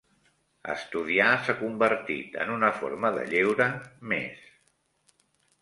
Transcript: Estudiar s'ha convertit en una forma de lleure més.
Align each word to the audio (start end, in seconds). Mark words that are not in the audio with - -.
Estudiar 0.75 1.27
s'ha 1.47 1.55
convertit 1.59 2.39
en 2.45 2.53
una 2.55 2.71
forma 2.79 3.13
de 3.19 3.29
lleure 3.35 3.71
més. 4.15 4.45